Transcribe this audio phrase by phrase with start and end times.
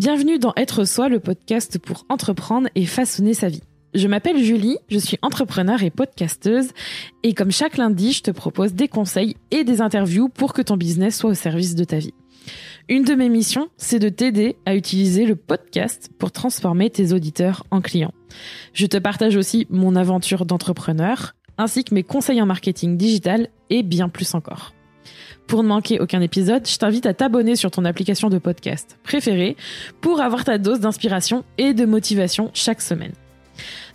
[0.00, 3.60] Bienvenue dans Être Soi, le podcast pour entreprendre et façonner sa vie.
[3.92, 6.70] Je m'appelle Julie, je suis entrepreneur et podcasteuse
[7.22, 10.78] et comme chaque lundi, je te propose des conseils et des interviews pour que ton
[10.78, 12.14] business soit au service de ta vie.
[12.88, 17.66] Une de mes missions, c'est de t'aider à utiliser le podcast pour transformer tes auditeurs
[17.70, 18.14] en clients.
[18.72, 23.82] Je te partage aussi mon aventure d'entrepreneur, ainsi que mes conseils en marketing digital et
[23.82, 24.72] bien plus encore.
[25.50, 29.56] Pour ne manquer aucun épisode, je t'invite à t'abonner sur ton application de podcast préférée
[30.00, 33.10] pour avoir ta dose d'inspiration et de motivation chaque semaine.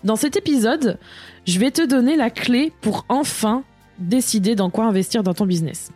[0.03, 0.99] Dans cet épisode,
[1.47, 3.63] je vais te donner la clé pour enfin
[3.99, 5.93] décider dans quoi investir dans ton business.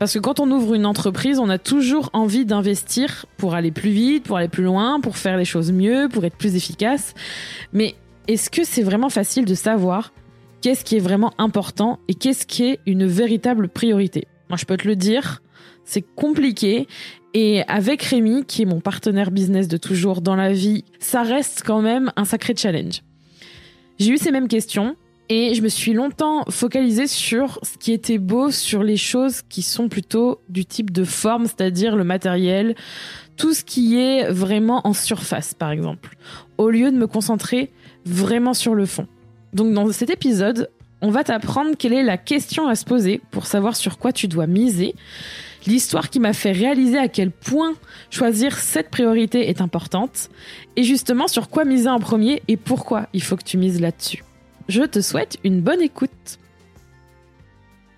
[0.00, 3.90] Parce que quand on ouvre une entreprise, on a toujours envie d'investir pour aller plus
[3.90, 7.14] vite, pour aller plus loin, pour faire les choses mieux, pour être plus efficace.
[7.72, 7.94] Mais
[8.26, 10.12] est-ce que c'est vraiment facile de savoir
[10.60, 14.26] qu'est-ce qui est vraiment important et qu'est-ce qui est une véritable priorité?
[14.56, 15.42] Je peux te le dire,
[15.84, 16.86] c'est compliqué.
[17.34, 21.62] Et avec Rémi, qui est mon partenaire business de toujours dans la vie, ça reste
[21.64, 23.02] quand même un sacré challenge.
[23.98, 24.96] J'ai eu ces mêmes questions
[25.28, 29.62] et je me suis longtemps focalisée sur ce qui était beau, sur les choses qui
[29.62, 32.74] sont plutôt du type de forme, c'est-à-dire le matériel,
[33.36, 36.16] tout ce qui est vraiment en surface, par exemple,
[36.58, 37.70] au lieu de me concentrer
[38.04, 39.06] vraiment sur le fond.
[39.54, 40.68] Donc dans cet épisode,
[41.02, 44.28] on va t'apprendre quelle est la question à se poser pour savoir sur quoi tu
[44.28, 44.94] dois miser,
[45.66, 47.74] l'histoire qui m'a fait réaliser à quel point
[48.10, 50.30] choisir cette priorité est importante,
[50.76, 54.24] et justement sur quoi miser en premier et pourquoi il faut que tu mises là-dessus.
[54.68, 56.38] Je te souhaite une bonne écoute.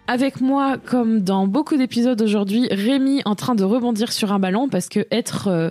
[0.07, 4.69] Avec moi, comme dans beaucoup d'épisodes aujourd'hui, Rémi en train de rebondir sur un ballon
[4.69, 5.71] parce que être euh,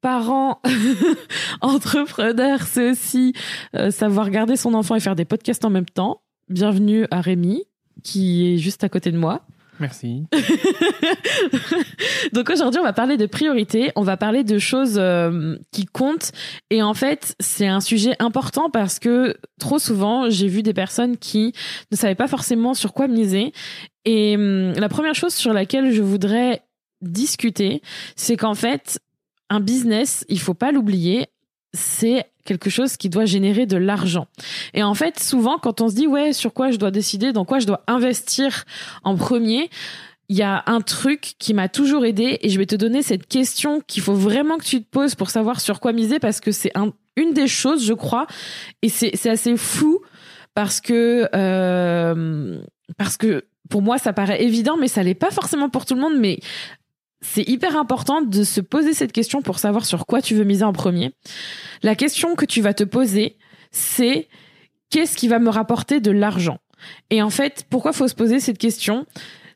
[0.00, 0.62] parent,
[1.60, 3.34] entrepreneur, c'est aussi
[3.74, 6.22] euh, savoir garder son enfant et faire des podcasts en même temps.
[6.48, 7.64] Bienvenue à Rémi,
[8.04, 9.44] qui est juste à côté de moi.
[9.80, 10.26] Merci.
[12.32, 16.30] Donc aujourd'hui, on va parler de priorités, on va parler de choses euh, qui comptent.
[16.70, 21.16] Et en fait, c'est un sujet important parce que trop souvent, j'ai vu des personnes
[21.16, 21.52] qui
[21.90, 23.52] ne savaient pas forcément sur quoi miser.
[24.04, 26.62] Et hum, la première chose sur laquelle je voudrais
[27.02, 27.82] discuter,
[28.14, 29.00] c'est qu'en fait,
[29.50, 31.26] un business, il faut pas l'oublier,
[31.74, 34.26] c'est quelque chose qui doit générer de l'argent.
[34.72, 37.44] Et en fait, souvent, quand on se dit, ouais, sur quoi je dois décider, dans
[37.44, 38.64] quoi je dois investir
[39.04, 39.68] en premier,
[40.28, 43.26] il y a un truc qui m'a toujours aidé et je vais te donner cette
[43.26, 46.50] question qu'il faut vraiment que tu te poses pour savoir sur quoi miser parce que
[46.50, 48.26] c'est un, une des choses, je crois,
[48.82, 50.00] et c'est assez fou
[50.54, 52.60] parce que euh,
[52.96, 56.00] parce que pour moi ça paraît évident, mais ça l'est pas forcément pour tout le
[56.00, 56.16] monde.
[56.18, 56.40] Mais
[57.32, 60.64] c'est hyper important de se poser cette question pour savoir sur quoi tu veux miser
[60.64, 61.12] en premier.
[61.82, 63.36] La question que tu vas te poser,
[63.70, 64.28] c'est
[64.90, 66.58] qu'est-ce qui va me rapporter de l'argent?
[67.10, 69.06] Et en fait, pourquoi faut se poser cette question?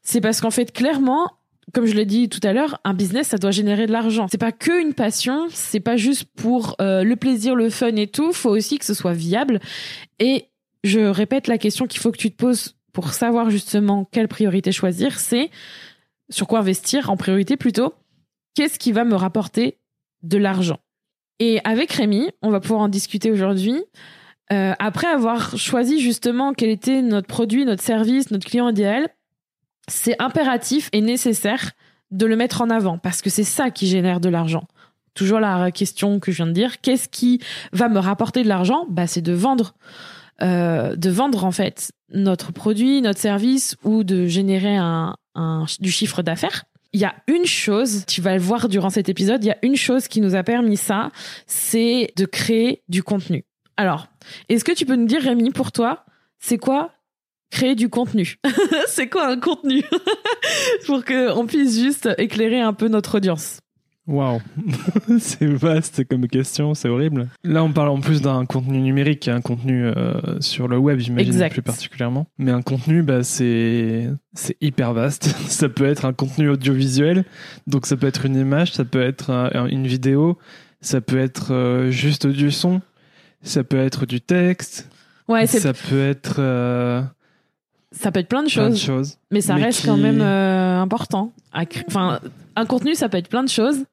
[0.02, 1.30] C'est parce qu'en fait, clairement,
[1.72, 4.26] comme je l'ai dit tout à l'heure, un business, ça doit générer de l'argent.
[4.30, 8.08] C'est pas que une passion, c'est pas juste pour euh, le plaisir, le fun et
[8.08, 8.32] tout.
[8.32, 9.60] Faut aussi que ce soit viable.
[10.18, 10.46] Et
[10.82, 14.72] je répète la question qu'il faut que tu te poses pour savoir justement quelle priorité
[14.72, 15.50] choisir, c'est
[16.30, 17.94] sur quoi investir en priorité plutôt,
[18.54, 19.78] qu'est-ce qui va me rapporter
[20.22, 20.78] de l'argent.
[21.38, 23.82] Et avec Rémi, on va pouvoir en discuter aujourd'hui.
[24.52, 29.08] Euh, après avoir choisi justement quel était notre produit, notre service, notre client idéal,
[29.88, 31.72] c'est impératif et nécessaire
[32.10, 34.66] de le mettre en avant parce que c'est ça qui génère de l'argent.
[35.14, 37.40] Toujours la question que je viens de dire, qu'est-ce qui
[37.72, 38.86] va me rapporter de l'argent?
[38.88, 39.74] Bah, c'est de vendre,
[40.42, 45.16] euh, de vendre en fait notre produit, notre service ou de générer un,
[45.80, 46.64] du chiffre d'affaires.
[46.92, 49.58] Il y a une chose, tu vas le voir durant cet épisode, il y a
[49.62, 51.10] une chose qui nous a permis ça,
[51.46, 53.44] c'est de créer du contenu.
[53.76, 54.08] Alors,
[54.48, 56.04] est-ce que tu peux nous dire, Rémi, pour toi,
[56.38, 56.92] c'est quoi
[57.50, 58.38] créer du contenu?
[58.88, 59.82] C'est quoi un contenu?
[60.86, 63.58] Pour qu'on puisse juste éclairer un peu notre audience.
[64.06, 64.40] Waouh,
[65.18, 67.28] c'est vaste comme question, c'est horrible.
[67.44, 71.48] Là, on parle en plus d'un contenu numérique, un contenu euh, sur le web, j'imagine
[71.48, 72.26] plus particulièrement.
[72.38, 75.24] Mais un contenu, bah, c'est c'est hyper vaste.
[75.48, 77.24] ça peut être un contenu audiovisuel,
[77.66, 79.30] donc ça peut être une image, ça peut être
[79.70, 80.38] une vidéo,
[80.80, 82.80] ça peut être euh, juste du son,
[83.42, 84.88] ça peut être du texte.
[85.28, 86.36] Ouais, ça peut être.
[86.38, 87.02] Euh,
[87.92, 91.32] ça peut être plein de choses, mais ça reste quand même important.
[91.86, 92.20] Enfin,
[92.60, 93.84] un contenu, ça peut être plein de choses,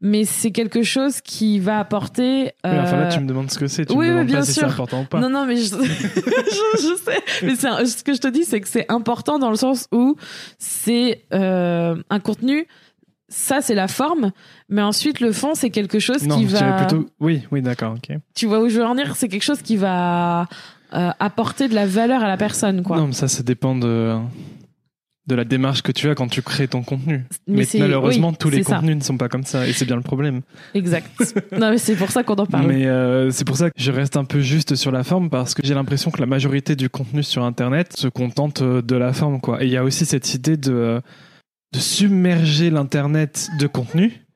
[0.00, 2.52] mais c'est quelque chose qui va apporter.
[2.66, 2.82] Euh...
[2.82, 3.86] enfin là, tu me demandes ce que c'est.
[3.86, 4.54] Tu oui, me demandes bien pas sûr.
[4.54, 5.20] si c'est important ou pas.
[5.20, 7.20] Non, non, mais je, je, sais.
[7.42, 10.16] Mais ce que je te dis, c'est que c'est important dans le sens où
[10.58, 12.66] c'est euh, un contenu.
[13.28, 14.30] Ça, c'est la forme,
[14.68, 16.84] mais ensuite le fond, c'est quelque chose non, qui va.
[16.84, 17.06] plutôt.
[17.18, 18.16] Oui, oui, d'accord, ok.
[18.36, 19.16] Tu vois où je veux en venir?
[19.16, 20.46] C'est quelque chose qui va
[20.94, 22.96] euh, apporter de la valeur à la personne, quoi.
[22.98, 24.16] Non, mais ça, ça dépend de
[25.26, 27.24] de la démarche que tu as quand tu crées ton contenu.
[27.48, 30.42] Mais, malheureusement, tous les contenus ne sont pas comme ça, et c'est bien le problème.
[30.74, 31.10] Exact.
[31.52, 32.66] non, mais c'est pour ça qu'on en parle.
[32.66, 35.54] Mais euh, c'est pour ça que je reste un peu juste sur la forme, parce
[35.54, 39.12] que j'ai l'impression que la majorité du contenu sur Internet se contente euh, de la
[39.12, 39.62] forme, quoi.
[39.62, 41.00] Et il y a aussi cette idée de,
[41.72, 44.26] de submerger l'Internet de contenu.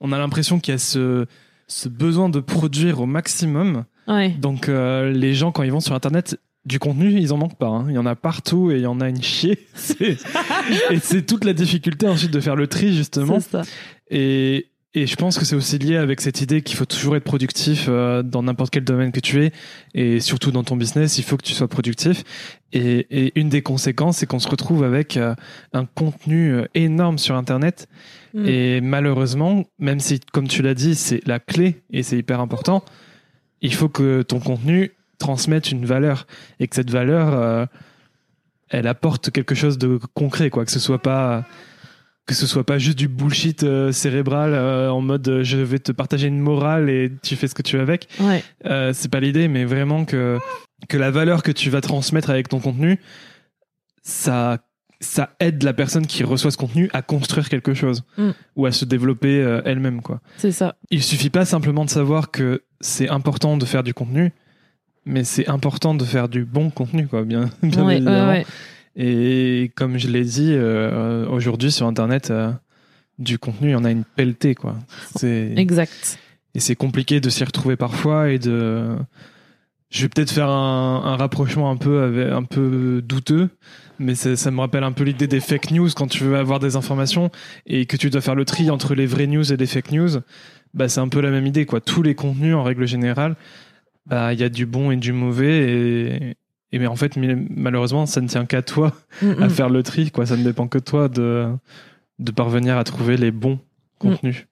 [0.00, 1.26] On a l'impression qu'il y a ce,
[1.68, 3.84] ce besoin de produire au maximum.
[4.08, 4.30] Ouais.
[4.30, 7.68] Donc euh, les gens, quand ils vont sur Internet, du contenu, ils en manquent pas.
[7.68, 7.86] Hein.
[7.88, 9.58] Il y en a partout et il y en a une chier.
[10.00, 13.40] et c'est toute la difficulté ensuite de faire le tri justement.
[13.40, 13.62] Ça.
[14.10, 17.24] Et, et je pense que c'est aussi lié avec cette idée qu'il faut toujours être
[17.24, 19.52] productif euh, dans n'importe quel domaine que tu es
[19.92, 22.24] et surtout dans ton business, il faut que tu sois productif.
[22.72, 25.34] Et, et une des conséquences, c'est qu'on se retrouve avec euh,
[25.72, 27.88] un contenu euh, énorme sur Internet.
[28.32, 28.46] Mm.
[28.46, 32.84] Et malheureusement, même si, comme tu l'as dit, c'est la clé et c'est hyper important,
[33.60, 36.26] il faut que ton contenu transmettre une valeur
[36.60, 37.66] et que cette valeur euh,
[38.68, 41.44] elle apporte quelque chose de concret quoi que ce soit pas
[42.26, 45.92] que ce soit pas juste du bullshit euh, cérébral euh, en mode je vais te
[45.92, 48.42] partager une morale et tu fais ce que tu veux avec ouais.
[48.92, 50.38] c'est pas l'idée mais vraiment que
[50.88, 52.98] que la valeur que tu vas transmettre avec ton contenu
[54.02, 54.58] ça
[55.00, 58.30] ça aide la personne qui reçoit ce contenu à construire quelque chose mm.
[58.56, 60.20] ou à se développer elle-même quoi.
[60.38, 60.76] C'est ça.
[60.90, 64.32] Il suffit pas simplement de savoir que c'est important de faire du contenu,
[65.06, 68.42] mais c'est important de faire du bon contenu, quoi, bien, bien évidemment.
[68.96, 72.52] Et comme je l'ai dit, euh, aujourd'hui sur Internet, euh,
[73.18, 74.76] du contenu, il y en a une pelletée, quoi.
[75.22, 76.18] Exact.
[76.54, 78.96] Et c'est compliqué de s'y retrouver parfois et de.
[79.90, 83.48] Je vais peut-être faire un, un, rapprochement un peu, avec, un peu douteux,
[84.00, 86.74] mais ça me rappelle un peu l'idée des fake news quand tu veux avoir des
[86.74, 87.30] informations
[87.66, 90.20] et que tu dois faire le tri entre les vraies news et les fake news.
[90.72, 91.80] Bah, c'est un peu la même idée, quoi.
[91.80, 93.36] Tous les contenus, en règle générale,
[94.06, 96.36] bah il y a du bon et du mauvais et,
[96.72, 98.92] et mais en fait malheureusement ça ne tient qu'à toi
[99.40, 101.48] à faire le tri quoi ça ne dépend que toi de
[102.18, 103.58] de parvenir à trouver les bons
[103.98, 104.46] contenus.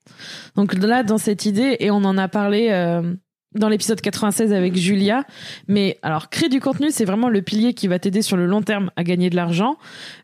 [0.56, 3.14] Donc là dans cette idée et on en a parlé euh,
[3.54, 5.24] dans l'épisode 96 avec Julia.
[5.68, 8.62] Mais alors, créer du contenu, c'est vraiment le pilier qui va t'aider sur le long
[8.62, 9.76] terme à gagner de l'argent.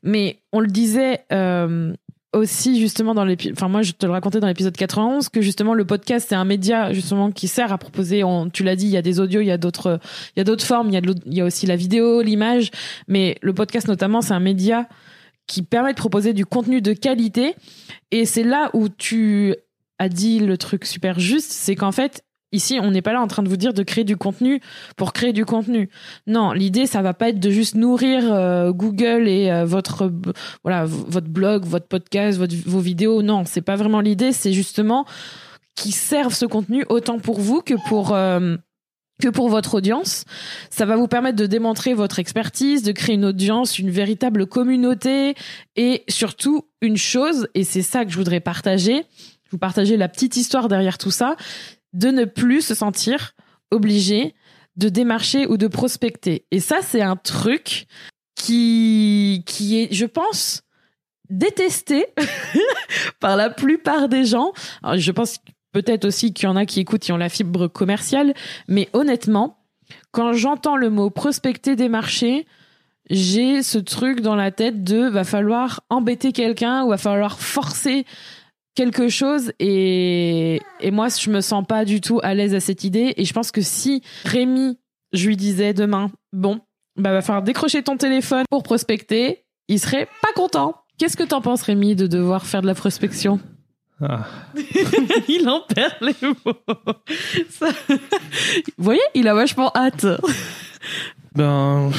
[0.03, 1.93] Mais on le disait euh,
[2.35, 5.73] aussi justement dans l'épisode, enfin moi je te le racontais dans l'épisode 91 que justement
[5.73, 8.23] le podcast c'est un média justement qui sert à proposer,
[8.53, 9.99] tu l'as dit, il y a des audios, il y a d'autres,
[10.37, 12.71] il y a d'autres formes, il y a, il y a aussi la vidéo, l'image,
[13.07, 14.89] mais le podcast notamment c'est un média
[15.47, 17.55] qui permet de proposer du contenu de qualité
[18.11, 19.55] et c'est là où tu
[19.99, 23.27] as dit le truc super juste, c'est qu'en fait Ici, on n'est pas là en
[23.27, 24.61] train de vous dire de créer du contenu
[24.97, 25.91] pour créer du contenu.
[26.27, 30.11] Non, l'idée, ça va pas être de juste nourrir euh, Google et euh, votre
[30.63, 33.23] voilà votre blog, votre podcast, vos vidéos.
[33.23, 34.33] Non, c'est pas vraiment l'idée.
[34.33, 35.05] C'est justement
[35.77, 38.57] qui servent ce contenu autant pour vous que pour euh,
[39.21, 40.25] que pour votre audience.
[40.71, 45.35] Ça va vous permettre de démontrer votre expertise, de créer une audience, une véritable communauté
[45.77, 49.05] et surtout une chose, et c'est ça que je voudrais partager,
[49.51, 51.37] vous partager la petite histoire derrière tout ça,
[51.99, 53.33] de ne plus se sentir
[53.71, 54.35] obligé
[54.77, 56.47] de démarcher ou de prospecter.
[56.53, 57.87] Et ça, c'est un truc
[58.37, 60.63] qui, est, je pense,
[61.29, 62.07] détesté
[63.21, 64.53] par la plupart des gens.
[64.95, 65.39] Je pense
[65.73, 68.33] peut-être aussi qu'il y en a qui écoutent, qui ont la fibre commerciale,
[68.69, 69.59] mais honnêtement,
[70.13, 72.47] quand j'entends le mot prospecter, démarcher,
[73.11, 78.07] j'ai ce truc dans la tête de va falloir embêter quelqu'un ou va falloir forcer
[78.79, 82.85] quelque chose et, et moi je me sens pas du tout à l'aise à cette
[82.85, 83.13] idée.
[83.17, 84.79] Et je pense que si Rémi
[85.13, 86.61] je lui disais demain bon
[86.97, 90.77] bah va falloir décrocher ton téléphone pour prospecter il serait pas content.
[90.97, 93.41] Qu'est-ce que t'en penses Rémi de devoir faire de la prospection?
[94.01, 94.27] Ah.
[95.29, 96.53] il en perd les mots.
[97.59, 100.07] Vous voyez il a vachement hâte.
[101.35, 101.91] Ben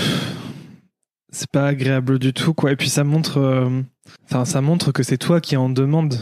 [1.29, 2.71] c'est pas agréable du tout quoi.
[2.71, 3.81] Et puis ça montre euh,
[4.23, 6.17] enfin ça montre que c'est toi qui en demande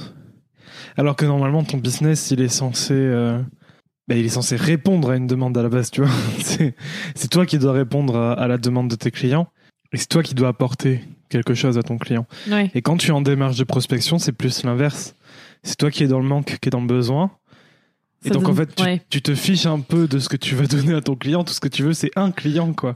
[0.98, 3.40] alors que normalement, ton business, il est censé, euh,
[4.08, 6.12] bah, il est censé répondre à une demande à la base, tu vois.
[7.16, 9.48] c'est toi qui dois répondre à, la demande de tes clients.
[9.94, 12.26] Et c'est toi qui dois apporter quelque chose à ton client.
[12.74, 15.16] Et quand tu es en démarche de prospection, c'est plus l'inverse.
[15.64, 17.32] C'est toi qui es dans le manque, qui est dans le besoin.
[18.26, 18.70] Et donc, en fait,
[19.10, 21.44] tu, te fiches un peu de ce que tu vas donner à ton client.
[21.44, 22.96] Tout ce que tu veux, c'est un client, quoi.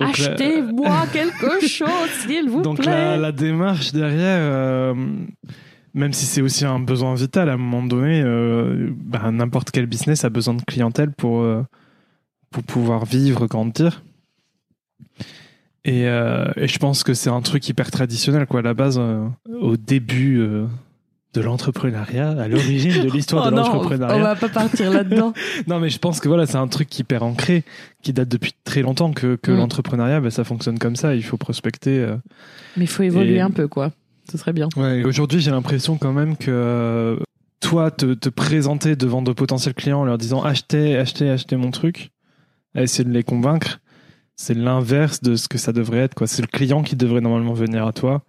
[0.00, 3.14] Achetez-moi quelque chose, s'il vous donc, plaît.
[3.14, 4.94] Donc, la, démarche derrière, euh,
[5.94, 9.86] même si c'est aussi un besoin vital à un moment donné, euh, bah, n'importe quel
[9.86, 11.62] business a besoin de clientèle pour, euh,
[12.50, 14.02] pour pouvoir vivre, grandir.
[15.84, 19.00] Et, euh, et je pense que c'est un truc hyper traditionnel, quoi, à la base,
[19.60, 20.42] au début
[21.34, 24.16] de l'entrepreneuriat à l'origine de l'histoire oh de l'entrepreneuriat.
[24.16, 25.32] On va pas partir là-dedans.
[25.66, 27.64] non, mais je pense que voilà, c'est un truc hyper ancré,
[28.02, 29.56] qui date depuis très longtemps que, que mm.
[29.56, 31.14] l'entrepreneuriat, ben, ça fonctionne comme ça.
[31.14, 32.06] Il faut prospecter.
[32.76, 33.92] Mais il faut évoluer un peu, quoi.
[34.30, 34.68] Ce serait bien.
[34.76, 35.04] Ouais.
[35.04, 37.16] Aujourd'hui, j'ai l'impression quand même que euh,
[37.60, 41.70] toi, te, te, présenter devant de potentiels clients en leur disant achetez, achetez, achetez mon
[41.70, 42.10] truc,
[42.74, 43.80] à essayer de les convaincre,
[44.36, 46.14] c'est l'inverse de ce que ça devrait être.
[46.14, 46.26] Quoi.
[46.26, 48.22] C'est le client qui devrait normalement venir à toi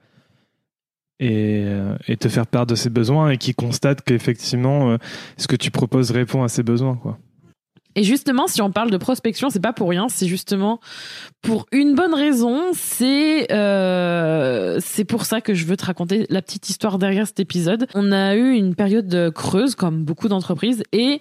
[1.20, 4.98] et, euh, et, te faire part de ses besoins et qui constate qu'effectivement, euh,
[5.38, 6.96] ce que tu proposes répond à ses besoins.
[6.96, 7.20] Quoi.
[7.96, 10.80] Et justement, si on parle de prospection, c'est pas pour rien, c'est justement
[11.42, 12.72] pour une bonne raison.
[12.74, 17.40] C'est euh, c'est pour ça que je veux te raconter la petite histoire derrière cet
[17.40, 17.88] épisode.
[17.96, 21.20] On a eu une période creuse, comme beaucoup d'entreprises, et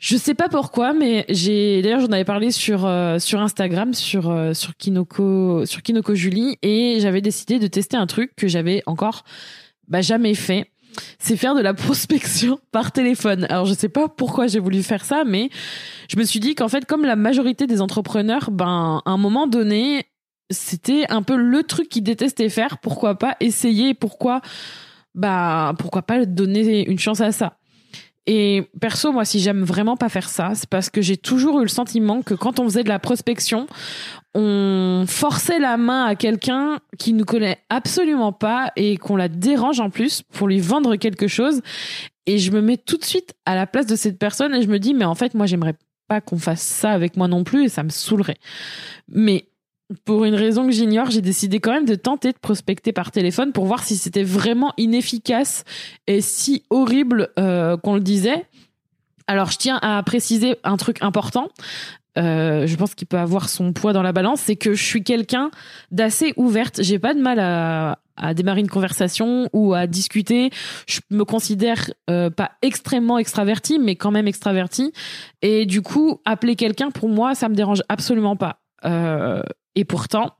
[0.00, 4.30] je sais pas pourquoi, mais j'ai d'ailleurs j'en avais parlé sur euh, sur Instagram sur
[4.30, 8.82] euh, sur Kinoko sur Kinoko Julie et j'avais décidé de tester un truc que j'avais
[8.86, 9.24] encore
[9.88, 10.70] bah, jamais fait.
[11.30, 13.46] C'est faire de la prospection par téléphone.
[13.50, 15.48] Alors je sais pas pourquoi j'ai voulu faire ça, mais
[16.08, 19.46] je me suis dit qu'en fait comme la majorité des entrepreneurs, ben à un moment
[19.46, 20.08] donné
[20.50, 22.78] c'était un peu le truc qu'ils détestaient faire.
[22.78, 24.40] Pourquoi pas essayer Pourquoi
[25.14, 27.59] bah pourquoi pas donner une chance à ça
[28.26, 31.62] et perso, moi, si j'aime vraiment pas faire ça, c'est parce que j'ai toujours eu
[31.62, 33.66] le sentiment que quand on faisait de la prospection,
[34.34, 39.80] on forçait la main à quelqu'un qui nous connaît absolument pas et qu'on la dérange
[39.80, 41.62] en plus pour lui vendre quelque chose.
[42.26, 44.68] Et je me mets tout de suite à la place de cette personne et je
[44.68, 45.74] me dis, mais en fait, moi, j'aimerais
[46.06, 48.38] pas qu'on fasse ça avec moi non plus et ça me saoulerait.
[49.08, 49.46] Mais
[50.04, 53.52] pour une raison que j'ignore, j'ai décidé quand même de tenter de prospecter par téléphone
[53.52, 55.64] pour voir si c'était vraiment inefficace
[56.06, 58.46] et si horrible euh, qu'on le disait.
[59.26, 61.48] Alors, je tiens à préciser un truc important.
[62.18, 65.04] Euh, je pense qu'il peut avoir son poids dans la balance, c'est que je suis
[65.04, 65.50] quelqu'un
[65.90, 66.82] d'assez ouverte.
[66.82, 67.98] J'ai pas de mal à,
[68.34, 70.50] démarrer une conversation ou à discuter.
[70.86, 74.92] Je me considère euh, pas extrêmement extraverti, mais quand même extraverti.
[75.40, 78.60] Et du coup, appeler quelqu'un pour moi, ça me dérange absolument pas.
[78.84, 79.42] Euh,
[79.74, 80.34] et pourtant,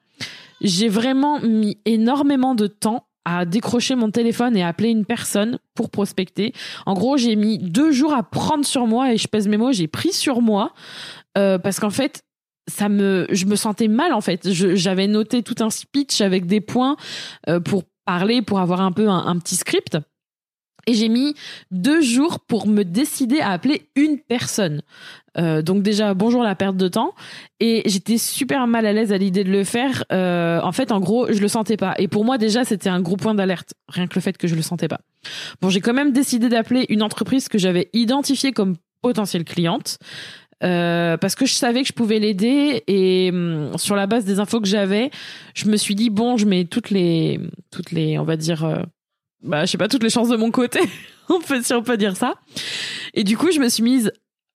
[0.60, 5.90] j'ai vraiment mis énormément de temps à décrocher mon téléphone et appeler une personne pour
[5.90, 6.52] prospecter.
[6.86, 9.72] En gros, j'ai mis deux jours à prendre sur moi et je pèse mes mots,
[9.72, 10.72] j'ai pris sur moi
[11.36, 12.22] euh, parce qu'en fait,
[12.66, 14.50] ça me, je me sentais mal en fait.
[14.50, 16.96] J'avais noté tout un speech avec des points
[17.48, 19.98] euh, pour parler, pour avoir un peu un petit script.
[20.86, 21.34] Et j'ai mis
[21.70, 24.82] deux jours pour me décider à appeler une personne.
[25.38, 27.14] Euh, donc déjà, bonjour la perte de temps.
[27.60, 30.04] Et j'étais super mal à l'aise à l'idée de le faire.
[30.12, 31.94] Euh, en fait, en gros, je le sentais pas.
[31.98, 33.74] Et pour moi, déjà, c'était un gros point d'alerte.
[33.88, 35.00] Rien que le fait que je le sentais pas.
[35.60, 39.98] Bon, j'ai quand même décidé d'appeler une entreprise que j'avais identifiée comme potentielle cliente.
[40.62, 44.40] Euh, parce que je savais que je pouvais l'aider et hum, sur la base des
[44.40, 45.10] infos que j'avais,
[45.54, 48.82] je me suis dit bon, je mets toutes les toutes les on va dire euh,
[49.42, 50.80] bah, je sais pas, toutes les chances de mon côté,
[51.28, 52.34] on peut, si on peut dire ça.
[53.14, 54.12] Et du coup, je me suis mise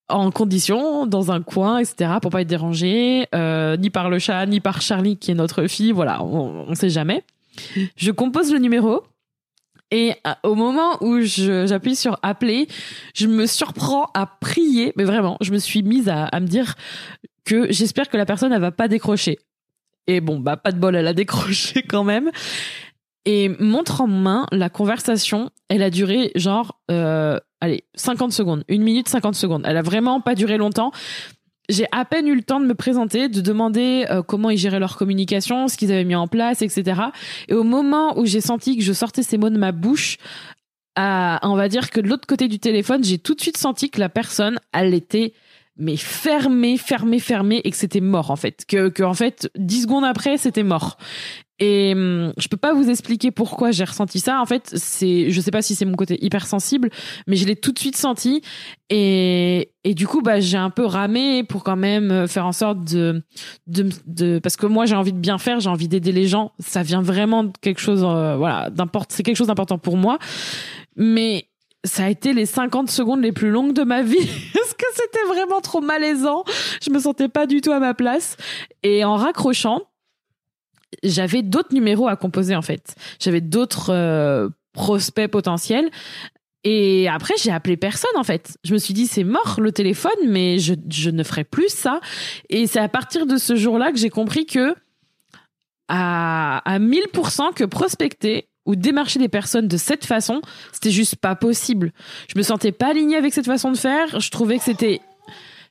[0.08, 4.46] en condition, dans un coin, etc., pour pas être dérangée, euh, ni par le chat,
[4.46, 7.24] ni par Charlie, qui est notre fille, voilà, on, on sait jamais.
[7.96, 9.04] Je compose le numéro,
[9.92, 12.68] et euh, au moment où j'appuie sur appeler,
[13.14, 16.76] je me surprends à prier, mais vraiment, je me suis mise à, à me dire
[17.46, 19.40] que j'espère que la personne, elle va pas décrocher.
[20.08, 22.32] Et bon, bah, pas de bol, elle a décroché quand même.
[23.26, 28.84] Et montre en main, la conversation, elle a duré genre, euh, allez, 50 secondes, une
[28.84, 29.64] minute 50 secondes.
[29.66, 30.92] Elle a vraiment pas duré longtemps.
[31.68, 34.80] J'ai à peine eu le temps de me présenter, de demander euh, comment ils géraient
[34.80, 37.02] leur communication, ce qu'ils avaient mis en place, etc.
[37.48, 40.18] Et au moment où j'ai senti que je sortais ces mots de ma bouche,
[40.96, 43.90] à, on va dire que de l'autre côté du téléphone, j'ai tout de suite senti
[43.90, 45.34] que la personne, elle était
[45.78, 48.66] mais fermée, fermée, fermée, et que c'était mort en fait.
[48.66, 50.98] Que, que en fait, dix secondes après, c'était mort.
[51.60, 54.42] Et hum, je peux pas vous expliquer pourquoi j'ai ressenti ça.
[54.42, 56.90] En fait, c'est, je sais pas si c'est mon côté hypersensible,
[57.28, 58.42] mais je l'ai tout de suite senti.
[58.90, 62.84] Et, et du coup, bah, j'ai un peu ramé pour quand même faire en sorte
[62.84, 63.24] de,
[63.68, 66.52] de, de parce que moi, j'ai envie de bien faire, j'ai envie d'aider les gens.
[66.60, 70.20] Ça vient vraiment de quelque chose, euh, voilà, d'importe, c'est quelque chose d'important pour moi.
[70.98, 71.48] Mais
[71.86, 74.18] ça a été les 50 secondes les plus longues de ma vie
[74.54, 76.44] parce que c'était vraiment trop malaisant.
[76.84, 78.36] Je me sentais pas du tout à ma place.
[78.84, 79.84] Et en raccrochant,
[81.04, 82.96] j'avais d'autres numéros à composer en fait.
[83.20, 85.90] J'avais d'autres euh, prospects potentiels.
[86.64, 88.58] Et après, j'ai appelé personne en fait.
[88.64, 92.02] Je me suis dit c'est mort le téléphone, mais je, je ne ferai plus ça.
[92.50, 94.76] Et c'est à partir de ce jour-là que j'ai compris que
[95.88, 101.36] à, à 1000% que prospecter ou démarcher des personnes de cette façon, c'était juste pas
[101.36, 101.92] possible.
[102.28, 104.20] Je me sentais pas alignée avec cette façon de faire.
[104.20, 105.02] Je trouvais que c'était,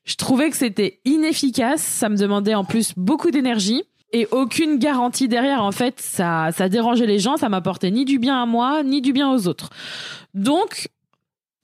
[0.05, 1.83] je trouvais que c'était inefficace.
[1.83, 3.83] Ça me demandait en plus beaucoup d'énergie.
[4.15, 5.63] Et aucune garantie derrière.
[5.63, 9.03] En fait, ça, ça dérangeait les gens, ça m'apportait ni du bien à moi, ni
[9.03, 9.71] du bien aux autres.
[10.33, 10.89] Donc,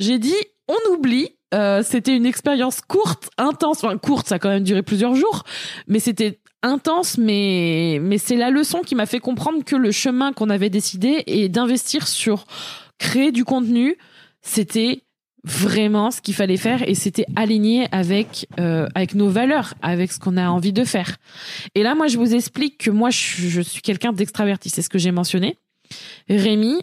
[0.00, 0.36] j'ai dit,
[0.68, 1.30] on oublie.
[1.52, 3.82] Euh, c'était une expérience courte, intense.
[3.82, 5.44] Enfin, courte, ça a quand même duré plusieurs jours,
[5.88, 10.32] mais c'était intense, mais, mais c'est la leçon qui m'a fait comprendre que le chemin
[10.32, 12.44] qu'on avait décidé et d'investir sur
[12.98, 13.96] créer du contenu,
[14.42, 15.02] c'était
[15.44, 20.18] vraiment ce qu'il fallait faire et c'était aligné avec euh, avec nos valeurs, avec ce
[20.18, 21.16] qu'on a envie de faire.
[21.74, 24.98] Et là, moi, je vous explique que moi, je, suis quelqu'un d'extraverti, c'est ce que
[24.98, 25.56] j'ai mentionné.
[26.28, 26.80] Rémi,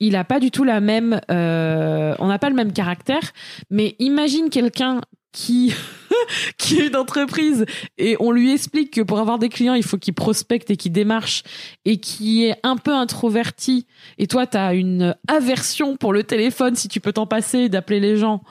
[0.00, 3.32] il a pas du tout la même, euh, on n'a pas le même caractère,
[3.70, 5.00] mais imagine quelqu'un
[6.58, 7.64] qui est une entreprise
[7.96, 10.92] et on lui explique que pour avoir des clients, il faut qu'il prospecte et qu'il
[10.92, 11.42] démarche
[11.84, 13.86] et qui est un peu introverti
[14.18, 18.00] et toi tu as une aversion pour le téléphone si tu peux t'en passer d'appeler
[18.00, 18.42] les gens,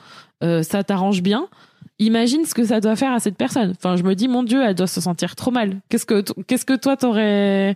[0.43, 1.47] euh, ça t'arrange bien.
[1.99, 3.73] Imagine ce que ça doit faire à cette personne.
[3.75, 5.81] Enfin, je me dis mon dieu, elle doit se sentir trop mal.
[5.89, 7.75] Qu'est-ce que qu'est-ce que toi t'aurais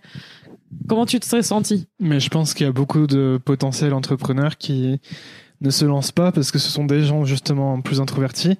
[0.87, 4.57] comment tu te serais senti Mais je pense qu'il y a beaucoup de potentiels entrepreneurs
[4.57, 4.99] qui
[5.61, 8.57] ne se lancent pas parce que ce sont des gens justement plus introvertis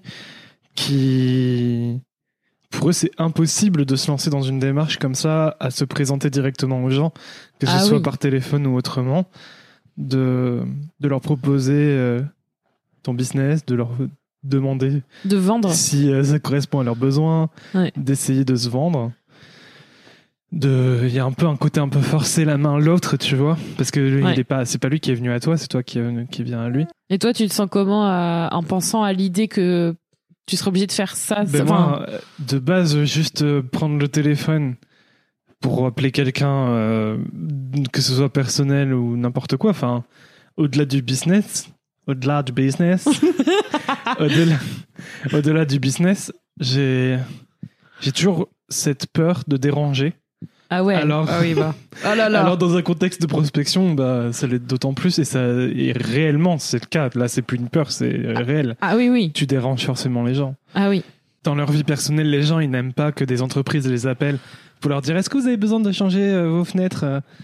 [0.75, 2.00] qui
[2.70, 6.29] pour eux c'est impossible de se lancer dans une démarche comme ça à se présenter
[6.29, 7.12] directement aux gens
[7.60, 9.25] que ce ah soit par téléphone ou autrement
[9.98, 10.62] de
[11.00, 12.22] de leur proposer euh,
[13.03, 13.91] ton business de leur
[14.43, 15.72] demander de vendre.
[15.72, 17.50] si euh, ça correspond à leurs besoins
[17.98, 19.12] d'essayer de se vendre
[20.51, 23.17] de il y a un peu un côté un peu forcer la main à l'autre
[23.17, 23.58] tu vois.
[23.77, 25.67] Parce que lui, il est pas c'est pas lui qui est venu à toi c'est
[25.67, 26.00] toi qui,
[26.31, 26.86] qui vient à lui.
[27.10, 28.03] Et toi tu te sens comment
[28.50, 29.96] en pensant à l'idée que
[30.51, 32.05] tu serais obligé de faire ça, ben moi,
[32.39, 34.75] de base juste euh, prendre le téléphone
[35.62, 37.17] pour appeler quelqu'un euh,
[37.93, 40.03] que ce soit personnel ou n'importe quoi enfin
[40.58, 41.70] au-delà du business
[42.08, 43.08] au-delà du business
[44.20, 44.58] au-delà
[45.31, 47.17] au-delà du business j'ai
[48.01, 50.13] j'ai toujours cette peur de déranger
[50.74, 50.96] ah ouais.
[50.96, 51.75] Alors, ah oui, bah.
[52.06, 52.42] ah là là.
[52.42, 56.58] alors dans un contexte de prospection, bah ça l'est d'autant plus et ça et réellement
[56.60, 57.10] c'est le cas.
[57.13, 58.78] Là c'est plus une peur, c'est ah, réel.
[58.80, 59.32] Ah oui oui.
[59.34, 60.56] Tu déranges forcément les gens.
[60.74, 61.04] Ah oui.
[61.44, 64.40] Dans leur vie personnelle, les gens ils n'aiment pas que des entreprises les appellent
[64.80, 67.04] pour leur dire est-ce que vous avez besoin de changer euh, vos fenêtres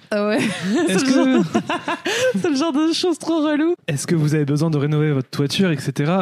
[0.09, 0.39] Ah ouais.
[0.87, 1.03] Est-ce
[1.43, 1.59] que
[2.41, 3.75] c'est le genre de choses trop relou.
[3.89, 6.13] Est-ce que vous avez besoin de rénover votre toiture, etc.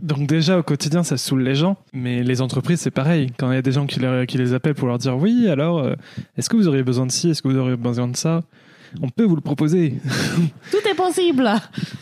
[0.00, 3.32] Donc déjà au quotidien ça saoule les gens, mais les entreprises c'est pareil.
[3.36, 5.78] Quand il y a des gens qui, qui, les appellent pour leur dire oui alors
[5.78, 5.94] euh,
[6.36, 8.42] est-ce que vous auriez besoin de ci, est-ce que vous auriez besoin de ça,
[9.02, 9.94] on peut vous le proposer.
[10.70, 11.50] Tout est possible.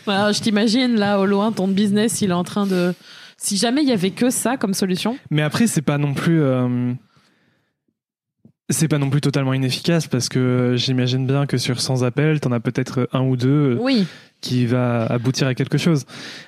[0.05, 2.93] je t'imagine là au loin ton business il est en train de.
[3.37, 5.17] Si jamais il y avait que ça comme solution.
[5.31, 6.41] Mais après c'est pas non plus.
[6.41, 6.93] Euh,
[8.69, 12.51] c'est pas non plus totalement inefficace parce que j'imagine bien que sur 100 appels, t'en
[12.51, 14.05] as peut-être un ou deux oui.
[14.41, 16.05] qui va aboutir à quelque chose.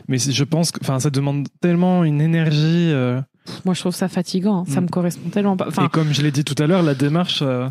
[0.08, 3.22] Mais je pense que enfin ça demande tellement une énergie euh,
[3.64, 4.84] Moi je trouve ça fatigant, ça mm.
[4.84, 5.70] me correspond tellement pas.
[5.84, 7.70] Et comme je l'ai dit tout à l'heure, la démarche euh,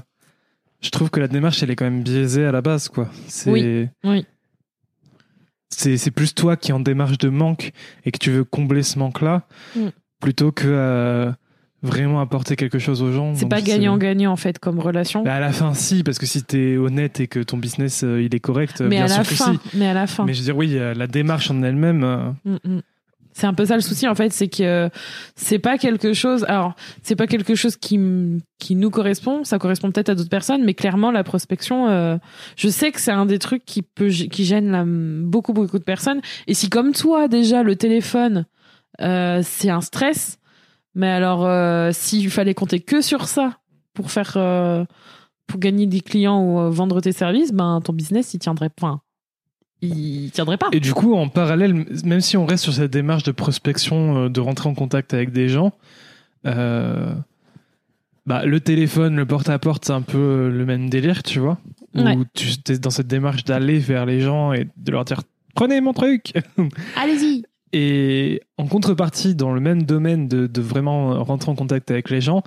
[0.80, 3.10] je trouve que la démarche elle est quand même biaisée à la base quoi.
[3.26, 3.88] C'est Oui.
[4.04, 4.24] oui.
[5.70, 7.72] C'est plus toi qui en démarche de manque
[8.04, 9.88] et que tu veux combler ce manque-là mm.
[10.20, 11.30] plutôt que euh,
[11.82, 13.34] vraiment apporter quelque chose aux gens.
[13.34, 15.22] C'est pas gagnant-gagnant en fait comme relation.
[15.22, 18.22] Bah à la fin, si, parce que si t'es honnête et que ton business euh,
[18.22, 19.78] il est correct, mais bien à sûr la que fin, si.
[19.78, 20.24] Mais à la fin.
[20.24, 22.04] Mais je veux dire, oui, la démarche en elle-même.
[22.04, 22.82] Euh, mm, mm.
[23.32, 24.90] C'est un peu ça le souci en fait, c'est que
[25.36, 26.44] c'est pas quelque chose.
[26.48, 28.00] Alors, c'est pas quelque chose qui
[28.58, 29.44] qui nous correspond.
[29.44, 32.16] Ça correspond peut-être à d'autres personnes, mais clairement la prospection, euh,
[32.56, 36.20] je sais que c'est un des trucs qui peut qui gêne beaucoup beaucoup de personnes.
[36.48, 38.46] Et si comme toi déjà le téléphone,
[38.98, 40.38] c'est un stress
[40.94, 43.58] mais alors, euh, s'il fallait compter que sur ça
[43.94, 44.84] pour faire, euh,
[45.46, 49.00] pour gagner des clients ou euh, vendre tes services, ben ton business il tiendrait pas.
[49.80, 50.68] Il tiendrait pas.
[50.72, 54.40] Et du coup, en parallèle, même si on reste sur cette démarche de prospection, de
[54.40, 55.72] rentrer en contact avec des gens,
[56.44, 57.14] bah,
[58.44, 61.58] le téléphone, le porte-à-porte, c'est un peu le même délire, tu vois.
[61.94, 65.22] Où tu es dans cette démarche d'aller vers les gens et de leur dire
[65.54, 66.32] prenez mon truc.
[66.96, 67.44] Allez-y.
[67.72, 72.42] Et en contrepartie, dans le même domaine de, vraiment rentrer en contact avec les gens,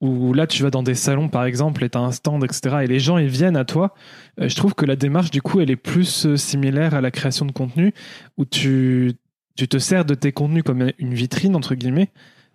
[0.00, 2.78] où là tu vas dans des salons par exemple et tu as un stand, etc.
[2.82, 3.94] Et les gens ils viennent à toi,
[4.40, 7.10] euh, je trouve que la démarche du coup elle est plus euh, similaire à la
[7.10, 7.94] création de contenu,
[8.36, 9.14] où tu,
[9.56, 12.10] tu te sers de tes contenus comme une vitrine, entre guillemets,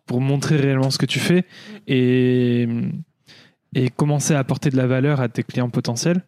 [0.06, 1.46] pour montrer réellement ce que tu fais
[1.88, 2.68] et,
[3.74, 6.24] et commencer à apporter de la valeur à tes clients potentiels.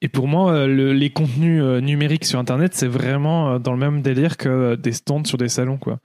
[0.00, 3.78] Et pour moi, euh, les contenus euh, numériques sur Internet, c'est vraiment euh, dans le
[3.78, 5.98] même délire que des stands sur des salons, quoi.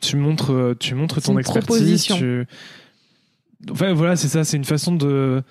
[0.00, 2.02] Tu montres, tu montres ton expertise.
[2.04, 2.46] Tu...
[3.70, 4.42] Enfin, voilà, c'est ça.
[4.44, 5.42] C'est une façon de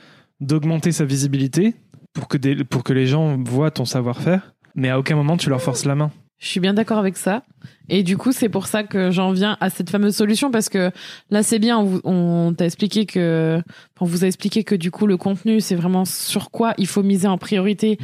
[0.42, 1.76] d'augmenter sa visibilité
[2.14, 4.54] pour que des, pour que les gens voient ton savoir-faire.
[4.76, 6.12] Mais à aucun moment tu leur forces la main.
[6.42, 7.44] Je suis bien d'accord avec ça.
[7.88, 10.90] Et du coup, c'est pour ça que j'en viens à cette fameuse solution parce que
[11.30, 11.78] là, c'est bien.
[12.04, 13.62] On, t'a expliqué que,
[14.00, 17.04] on vous a expliqué que du coup, le contenu, c'est vraiment sur quoi il faut
[17.04, 18.00] miser en priorité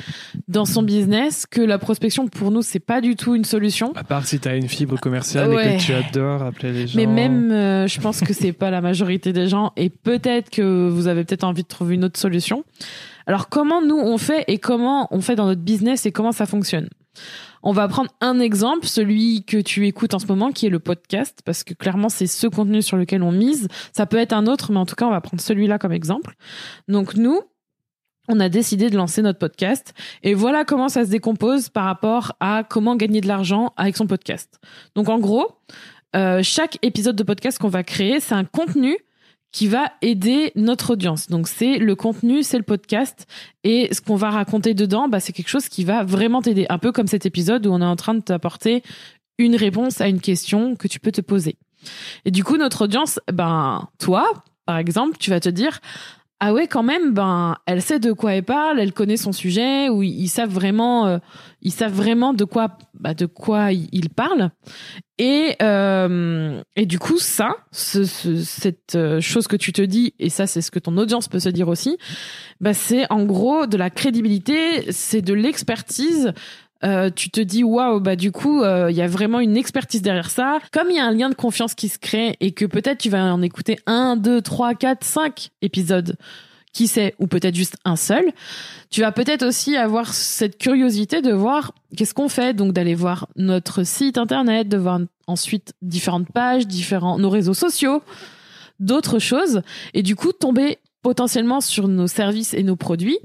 [0.48, 1.48] dans son business.
[1.50, 3.92] Que la prospection, pour nous, c'est pas du tout une solution.
[3.96, 6.94] À part si tu as une fibre commerciale et que tu adores appeler les gens.
[6.96, 10.88] Mais même, euh, je pense que c'est pas la majorité des gens et peut-être que
[10.90, 12.64] vous avez peut-être envie de trouver une autre solution.
[13.26, 16.46] Alors, comment nous on fait et comment on fait dans notre business et comment ça
[16.46, 16.88] fonctionne?
[17.70, 20.80] On va prendre un exemple, celui que tu écoutes en ce moment, qui est le
[20.80, 23.68] podcast, parce que clairement, c'est ce contenu sur lequel on mise.
[23.92, 26.36] Ça peut être un autre, mais en tout cas, on va prendre celui-là comme exemple.
[26.88, 27.42] Donc, nous,
[28.30, 32.38] on a décidé de lancer notre podcast et voilà comment ça se décompose par rapport
[32.40, 34.62] à comment gagner de l'argent avec son podcast.
[34.96, 35.60] Donc en gros,
[36.16, 38.98] euh, chaque épisode de podcast qu'on va créer, c'est un contenu
[39.52, 41.28] qui va aider notre audience.
[41.28, 43.28] Donc c'est le contenu, c'est le podcast
[43.64, 46.66] et ce qu'on va raconter dedans, bah, c'est quelque chose qui va vraiment t'aider.
[46.70, 48.84] Un peu comme cet épisode où on est en train de t'apporter
[49.38, 51.58] une réponse à une question que tu peux te poser.
[52.26, 54.30] Et du coup, notre audience, ben toi,
[54.66, 55.80] par exemple, tu vas te dire
[56.40, 59.90] ah ouais quand même ben elle sait de quoi elle parle elle connaît son sujet
[59.90, 61.18] ou ils savent vraiment euh,
[61.62, 64.52] ils savent vraiment de quoi bah, de quoi ils parlent.
[65.20, 70.30] Et euh, et du coup ça ce, cette euh, chose que tu te dis et
[70.30, 71.98] ça c'est ce que ton audience peut se dire aussi
[72.62, 76.34] bah c'est en gros de la crédibilité c'est de l'expertise
[76.84, 80.02] euh, tu te dis waouh bah du coup il euh, y a vraiment une expertise
[80.02, 80.60] derrière ça.
[80.72, 83.10] Comme il y a un lien de confiance qui se crée et que peut-être tu
[83.10, 86.16] vas en écouter un deux trois quatre cinq épisodes
[86.74, 88.26] qui sait ou peut-être juste un seul
[88.90, 92.54] tu vas peut-être aussi avoir cette curiosité de voir qu'est-ce qu'on fait.
[92.54, 98.02] Donc d'aller voir notre site internet de voir ensuite différentes pages différents nos réseaux sociaux
[98.80, 99.62] d'autres choses
[99.94, 103.18] et du coup tomber potentiellement sur nos services et nos produits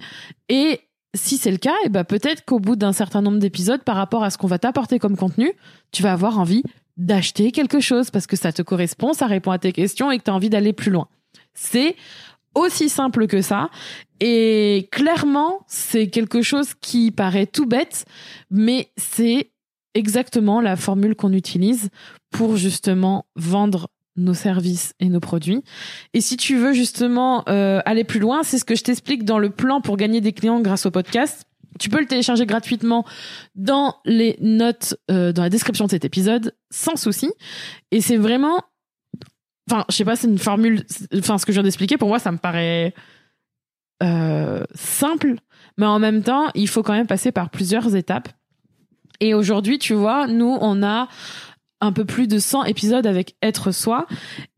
[0.48, 0.80] et
[1.14, 3.96] si c'est le cas, et eh ben peut-être qu'au bout d'un certain nombre d'épisodes, par
[3.96, 5.52] rapport à ce qu'on va t'apporter comme contenu,
[5.90, 6.62] tu vas avoir envie
[6.96, 10.24] d'acheter quelque chose parce que ça te correspond, ça répond à tes questions et que
[10.24, 11.08] tu as envie d'aller plus loin.
[11.54, 11.96] C'est
[12.54, 13.70] aussi simple que ça.
[14.20, 18.04] Et clairement, c'est quelque chose qui paraît tout bête,
[18.50, 19.50] mais c'est
[19.94, 21.90] exactement la formule qu'on utilise
[22.30, 25.62] pour justement vendre nos services et nos produits.
[26.14, 29.38] Et si tu veux justement euh, aller plus loin, c'est ce que je t'explique dans
[29.38, 31.46] le plan pour gagner des clients grâce au podcast.
[31.78, 33.06] Tu peux le télécharger gratuitement
[33.54, 37.30] dans les notes, euh, dans la description de cet épisode, sans souci.
[37.90, 38.60] Et c'est vraiment,
[39.70, 40.84] enfin, je sais pas, c'est une formule,
[41.16, 42.94] enfin, ce que je viens d'expliquer, pour moi, ça me paraît
[44.02, 45.36] euh, simple,
[45.78, 48.28] mais en même temps, il faut quand même passer par plusieurs étapes.
[49.20, 51.08] Et aujourd'hui, tu vois, nous, on a
[51.82, 54.06] un peu plus de 100 épisodes avec Être Soi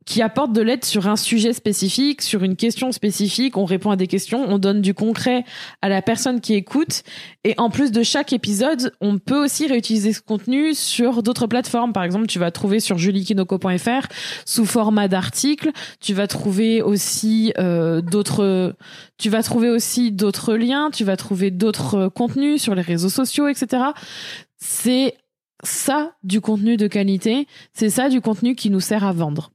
[0.04, 3.56] qui apporte de l'aide sur un sujet spécifique, sur une question spécifique.
[3.56, 5.44] On répond à des questions, on donne du concret
[5.80, 7.02] à la personne qui écoute.
[7.42, 11.92] Et en plus de chaque épisode, on peut aussi réutiliser ce contenu sur d'autres plateformes.
[11.94, 14.08] Par exemple, tu vas trouver sur juliekinoko.fr
[14.44, 15.70] sous format d'article.
[16.00, 18.76] Tu vas trouver aussi euh, d'autres,
[19.16, 20.90] tu vas trouver aussi d'autres liens.
[20.92, 23.84] Tu vas trouver d'autres contenus sur les réseaux sociaux, etc.
[24.58, 25.14] C'est
[25.62, 29.50] ça du contenu de qualité, c'est ça du contenu qui nous sert à vendre.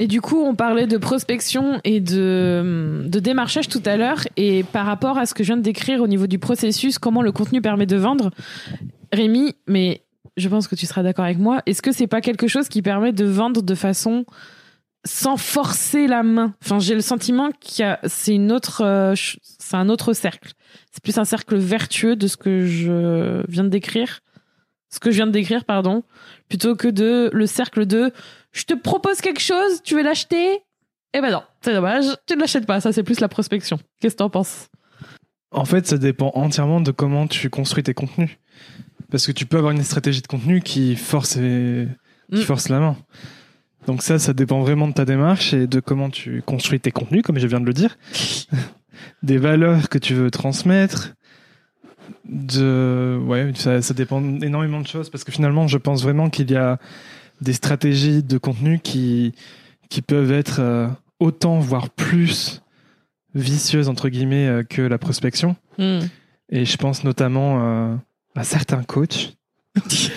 [0.00, 4.20] Et du coup, on parlait de prospection et de, démarchage tout à l'heure.
[4.38, 7.20] Et par rapport à ce que je viens de décrire au niveau du processus, comment
[7.20, 8.30] le contenu permet de vendre,
[9.12, 10.02] Rémi, mais
[10.38, 12.80] je pense que tu seras d'accord avec moi, est-ce que c'est pas quelque chose qui
[12.80, 14.24] permet de vendre de façon
[15.04, 16.54] sans forcer la main?
[16.64, 19.14] Enfin, j'ai le sentiment qu'il c'est une autre, euh,
[19.58, 20.52] c'est un autre cercle.
[20.92, 24.20] C'est plus un cercle vertueux de ce que je viens de décrire
[24.90, 26.02] ce que je viens de décrire, pardon,
[26.48, 28.12] plutôt que de le cercle de
[28.52, 30.60] je te propose quelque chose, tu veux l'acheter?
[31.12, 32.80] Eh ben non, c'est dommage, tu ne l'achètes pas.
[32.80, 33.78] Ça, c'est plus la prospection.
[34.00, 34.68] Qu'est-ce que t'en penses?
[35.52, 38.38] En fait, ça dépend entièrement de comment tu construis tes contenus.
[39.10, 41.40] Parce que tu peux avoir une stratégie de contenu qui force, qui
[42.30, 42.36] mm.
[42.36, 42.96] force la main.
[43.86, 47.22] Donc ça, ça dépend vraiment de ta démarche et de comment tu construis tes contenus,
[47.22, 47.98] comme je viens de le dire.
[49.22, 51.14] Des valeurs que tu veux transmettre,
[52.24, 56.50] de ouais ça, ça, dépend énormément de choses parce que finalement je pense vraiment qu'il
[56.50, 56.78] y a
[57.40, 59.34] des stratégies de contenu qui
[59.88, 62.62] qui peuvent être euh, autant voire plus
[63.34, 66.00] vicieuses entre guillemets euh, que la prospection hmm.
[66.50, 67.96] et je pense notamment euh,
[68.34, 69.36] à certains coachs
[69.88, 70.10] qui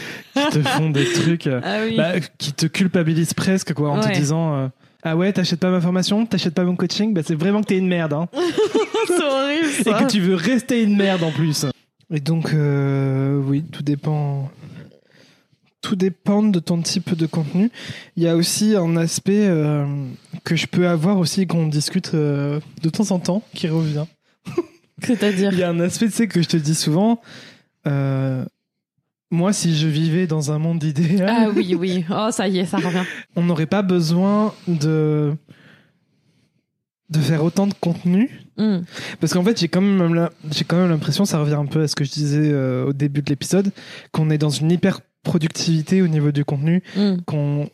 [0.51, 4.71] te font des trucs ah bah, qui te culpabilisent presque quoi en te disant
[5.05, 7.77] ah ouais, t'achètes pas ma formation, t'achètes pas mon coaching, bah c'est vraiment que t'es
[7.77, 8.13] une merde.
[8.13, 8.29] Hein.
[9.07, 9.99] c'est horrible ça.
[9.99, 11.65] Et que tu veux rester une merde en plus.
[12.13, 14.51] Et donc, euh, oui, tout dépend.
[15.81, 17.71] Tout dépend de ton type de contenu.
[18.15, 19.85] Il y a aussi un aspect euh,
[20.45, 24.05] que je peux avoir aussi qu'on discute euh, de temps en temps, qui revient.
[25.01, 27.19] C'est-à-dire Il y a un aspect, tu sais, que je te dis souvent.
[29.31, 31.27] moi, si je vivais dans un monde idéal.
[31.27, 32.05] Ah oui, oui.
[32.11, 33.03] Oh, ça y est, ça revient.
[33.35, 35.33] on n'aurait pas besoin de
[37.09, 38.81] de faire autant de contenu hmm.
[39.19, 41.87] parce qu'en fait j'ai quand même j'ai quand même l'impression ça revient un peu à
[41.87, 43.71] ce que je disais euh, au début de l'épisode
[44.11, 46.83] qu'on est dans une hyper productivité au niveau du contenu
[47.25, 47.69] qu'on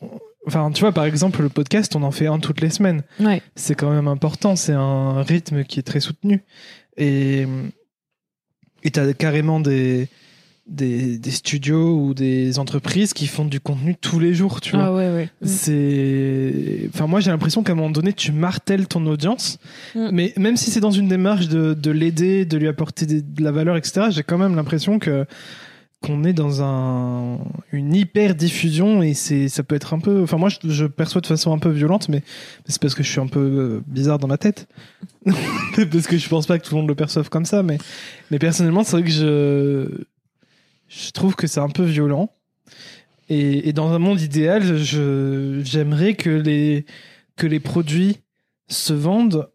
[0.46, 3.42] enfin tu vois par exemple le podcast on en fait un toutes les semaines ouais.
[3.56, 6.42] c'est quand même important c'est un rythme qui est très soutenu
[6.96, 7.46] et
[8.82, 10.08] et t'as carrément des
[10.70, 14.86] des, des, studios ou des entreprises qui font du contenu tous les jours, tu vois.
[14.86, 15.28] Ah ouais, ouais.
[15.42, 15.46] Mm.
[15.46, 19.58] C'est, enfin, moi, j'ai l'impression qu'à un moment donné, tu martèles ton audience,
[19.94, 20.08] mm.
[20.12, 23.50] mais même si c'est dans une démarche de, de l'aider, de lui apporter de la
[23.50, 25.26] valeur, etc., j'ai quand même l'impression que
[26.02, 27.38] qu'on est dans un
[27.72, 31.20] une hyper diffusion et c'est ça peut être un peu enfin moi je, je, perçois
[31.20, 32.22] de façon un peu violente mais
[32.66, 34.66] c'est parce que je suis un peu euh, bizarre dans ma tête
[35.26, 37.76] parce que je pense pas que tout le monde le perçoive comme ça mais
[38.30, 40.04] mais personnellement c'est vrai que je
[40.90, 42.30] je trouve que c'est un peu violent.
[43.28, 44.76] Et, dans un monde idéal,
[45.62, 46.84] j'aimerais que les,
[47.36, 48.16] que les produits
[48.68, 49.48] se vendent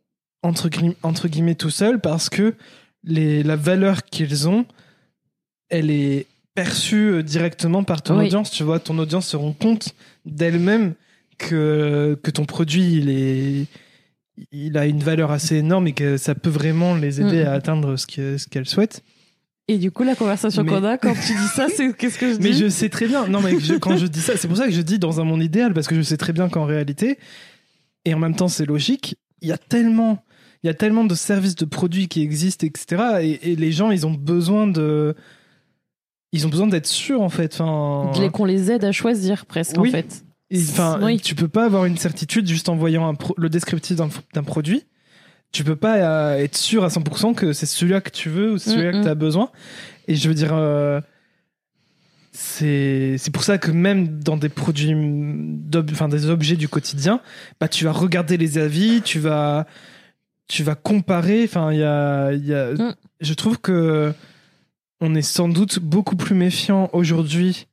[0.43, 0.69] entre,
[1.03, 2.55] entre guillemets tout seuls parce que
[3.03, 4.65] les, la valeur qu'ils ont,
[5.67, 8.49] elle est perçue euh, directement par ton audience.
[8.49, 9.93] Tu vois, ton audience se rend compte
[10.25, 10.93] d'elle-même
[11.37, 13.65] que, que ton produit, il est,
[14.53, 17.47] il a une valeur assez énorme et que ça peut vraiment les aider mm.
[17.47, 19.03] à atteindre ce, ce qu'elles souhaitent.
[19.67, 22.37] Et du coup, la conversation qu'on a quand tu dis ça, c'est qu'est-ce que je
[22.37, 23.27] dis Mais je sais très bien.
[23.27, 25.41] Non, mais quand je dis ça, c'est pour ça que je dis dans un monde
[25.41, 27.17] idéal, parce que je sais très bien qu'en réalité,
[28.05, 30.23] et en même temps, c'est logique, il y a tellement,
[30.63, 33.39] il y a tellement de services, de produits qui existent, etc.
[33.41, 35.15] Et, les gens, ils ont besoin de,
[36.31, 37.59] ils ont besoin d'être sûrs, en fait.
[37.59, 40.23] Enfin, qu'on les aide à choisir, presque, en fait.
[40.53, 41.19] Enfin, oui.
[41.19, 44.83] tu peux pas avoir une certitude juste en voyant un le descriptif d'un produit
[45.55, 48.57] tu peux pas euh, être sûr à 100% que c'est celui-là que tu veux ou
[48.57, 49.51] celui-là que tu as besoin.
[50.09, 50.99] Et je veux dire, euh,
[52.33, 54.93] c'est pour ça que même dans des produits,
[55.93, 57.21] enfin des objets du quotidien,
[57.61, 59.65] bah tu vas regarder les avis, tu vas
[60.49, 61.45] tu vas comparer.
[61.45, 62.95] Enfin, il y a, y a mm.
[63.21, 64.13] je trouve que
[64.99, 67.67] on est sans doute beaucoup plus méfiant aujourd'hui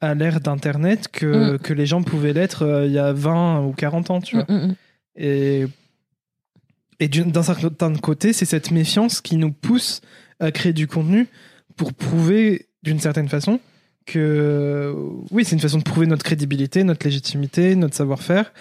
[0.00, 1.58] à l'ère d'Internet que, mm.
[1.60, 4.46] que les gens pouvaient l'être euh, il y a 20 ou 40 ans, tu vois.
[4.48, 4.74] Mm,
[5.14, 5.66] et
[7.00, 10.00] et d'un certain côté, c'est cette méfiance qui nous pousse
[10.40, 11.28] à créer du contenu
[11.76, 13.60] pour prouver d'une certaine façon
[14.06, 14.94] que
[15.30, 18.52] oui, c'est une façon de prouver notre crédibilité, notre légitimité, notre savoir-faire.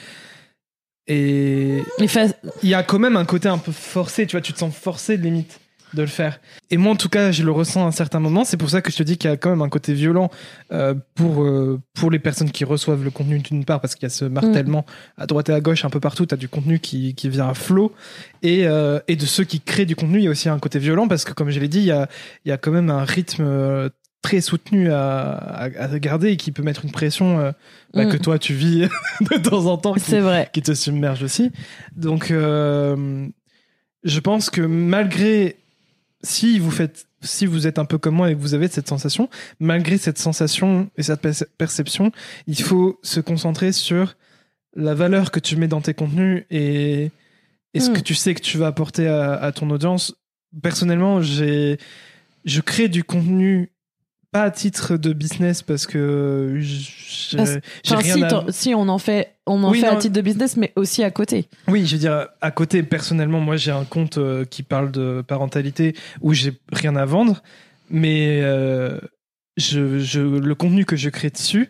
[1.07, 4.59] Et il y a quand même un côté un peu forcé, tu vois, tu te
[4.59, 5.59] sens forcé de limite
[5.93, 6.39] de le faire.
[6.71, 8.43] Et moi, en tout cas, je le ressens à un certain moment.
[8.43, 10.29] C'est pour ça que je te dis qu'il y a quand même un côté violent
[10.71, 14.07] euh, pour euh, pour les personnes qui reçoivent le contenu d'une part, parce qu'il y
[14.07, 14.85] a ce martèlement
[15.17, 16.25] à droite et à gauche un peu partout.
[16.25, 17.93] Tu as du contenu qui, qui vient à flot.
[18.41, 20.79] Et, euh, et de ceux qui créent du contenu, il y a aussi un côté
[20.79, 22.07] violent, parce que comme je l'ai dit, il y a,
[22.45, 23.89] il y a quand même un rythme
[24.21, 27.53] très soutenu à, à, garder et qui peut mettre une pression
[27.93, 28.19] bah, que mm.
[28.19, 28.87] toi tu vis
[29.21, 30.49] de temps en temps qui, vrai.
[30.53, 31.51] qui te submerge aussi.
[31.93, 32.31] Donc
[34.03, 35.57] je pense que malgré
[36.23, 38.87] si vous faites, si vous êtes un peu comme moi et que vous avez cette
[38.87, 41.21] sensation, malgré cette sensation et cette
[41.57, 42.11] perception,
[42.47, 44.15] il faut se concentrer sur
[44.75, 47.11] la valeur que tu mets dans tes contenus et,
[47.73, 47.93] et ce hmm.
[47.93, 50.15] que tu sais que tu vas apporter à, à ton audience.
[50.61, 51.77] Personnellement, j'ai,
[52.45, 53.72] je crée du contenu
[54.33, 57.37] pas à titre de business parce que j'ai
[57.95, 61.03] rien si, si, on en fait on en fait à titre de business mais aussi
[61.03, 61.47] à côté.
[61.67, 65.23] Oui je veux dire à côté personnellement moi j'ai un compte euh, qui parle de
[65.25, 67.43] parentalité où j'ai rien à vendre
[67.89, 68.99] mais euh,
[69.55, 71.69] je, je, le contenu que je crée dessus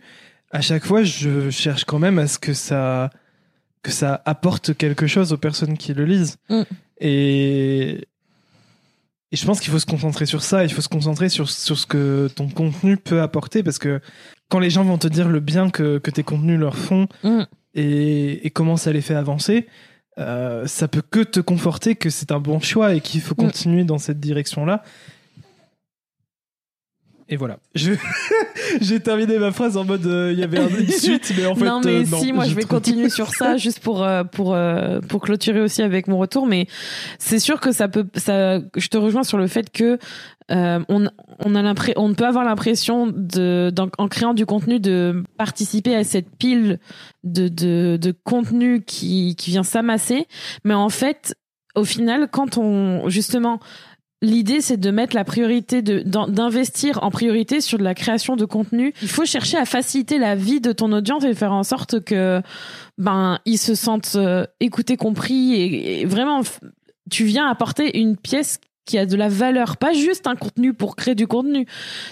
[0.51, 3.09] à chaque fois je cherche quand même à ce que ça
[3.83, 6.37] que ça apporte quelque chose aux personnes qui le lisent.
[6.49, 6.61] Mm.
[7.01, 8.07] et
[9.33, 11.75] et je pense qu'il faut se concentrer sur ça, il faut se concentrer sur, sur
[11.75, 13.99] ce que ton contenu peut apporter, parce que
[14.47, 17.41] quand les gens vont te dire le bien que, que tes contenus leur font mm.
[17.73, 19.65] et, et, comment ça les fait avancer,
[20.19, 23.43] euh, ça peut que te conforter que c'est un bon choix et qu'il faut mm.
[23.43, 24.83] continuer dans cette direction-là.
[27.29, 27.57] Et voilà.
[28.81, 31.65] J'ai terminé ma phrase en mode euh, il y avait une suite, mais en fait.
[31.65, 34.57] Non, mais euh, si, moi je vais continuer sur ça juste pour, euh, pour,
[35.07, 36.45] pour clôturer aussi avec mon retour.
[36.45, 36.67] Mais
[37.19, 38.05] c'est sûr que ça peut.
[38.15, 39.97] Ça, je te rejoins sur le fait que
[40.49, 41.07] on,
[41.39, 43.13] on, a on peut avoir l'impression,
[43.97, 46.79] en, créant du contenu, de participer à cette pile
[47.23, 50.27] de, de, de contenu qui, qui vient s'amasser.
[50.63, 51.35] Mais en fait,
[51.75, 53.09] au final, quand on.
[53.09, 53.59] Justement
[54.23, 58.93] L'idée, c'est de mettre la priorité, d'investir en priorité sur de la création de contenu.
[59.01, 62.41] Il faut chercher à faciliter la vie de ton audience et faire en sorte que,
[62.97, 66.39] ben, ils se sentent euh, écoutés, compris et, vraiment,
[67.11, 70.95] tu viens apporter une pièce qui a de la valeur, pas juste un contenu pour
[70.95, 71.65] créer du contenu.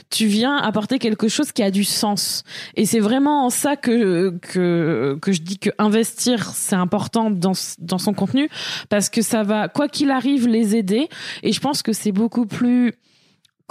[0.10, 2.43] Tu viens apporter quelque chose qui a du sens.
[2.75, 7.53] Et c'est vraiment en ça que que que je dis que investir c'est important dans
[7.79, 8.49] dans son contenu
[8.89, 11.10] parce que ça va quoi qu'il arrive les aider
[11.43, 12.93] et je pense que c'est beaucoup plus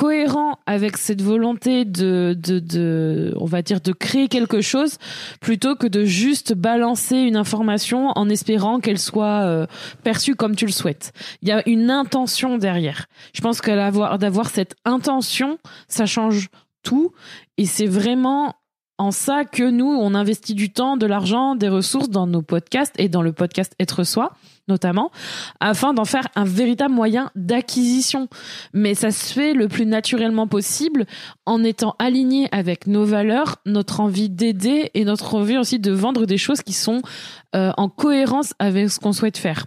[0.00, 4.96] cohérent avec cette volonté de, de, de, on va dire, de créer quelque chose,
[5.42, 9.66] plutôt que de juste balancer une information en espérant qu'elle soit euh,
[10.02, 11.12] perçue comme tu le souhaites.
[11.42, 13.08] Il y a une intention derrière.
[13.34, 16.48] Je pense que d'avoir cette intention, ça change
[16.82, 17.12] tout,
[17.58, 18.54] et c'est vraiment
[18.96, 22.94] en ça que nous, on investit du temps, de l'argent, des ressources dans nos podcasts
[22.96, 24.32] et dans le podcast Être Soi
[24.70, 25.10] notamment,
[25.60, 28.28] afin d'en faire un véritable moyen d'acquisition.
[28.72, 31.06] Mais ça se fait le plus naturellement possible
[31.44, 36.24] en étant aligné avec nos valeurs, notre envie d'aider et notre envie aussi de vendre
[36.24, 37.02] des choses qui sont
[37.54, 39.66] euh, en cohérence avec ce qu'on souhaite faire.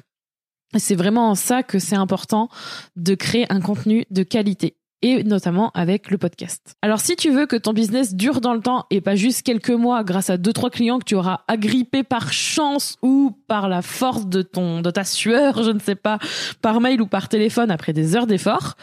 [0.76, 2.50] C'est vraiment en ça que c'est important
[2.96, 6.76] de créer un contenu de qualité et notamment avec le podcast.
[6.82, 9.70] Alors si tu veux que ton business dure dans le temps et pas juste quelques
[9.70, 13.82] mois grâce à deux trois clients que tu auras agrippés par chance ou par la
[13.82, 16.18] force de ton de ta sueur, je ne sais pas,
[16.62, 18.76] par mail ou par téléphone après des heures d'effort,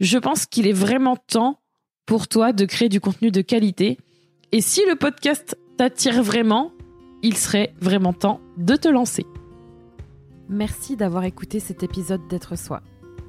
[0.00, 1.60] je pense qu'il est vraiment temps
[2.04, 3.98] pour toi de créer du contenu de qualité
[4.50, 6.72] et si le podcast t'attire vraiment,
[7.22, 9.24] il serait vraiment temps de te lancer.
[10.48, 12.82] Merci d'avoir écouté cet épisode d'être soi.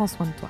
[0.00, 0.48] prends soin de toi.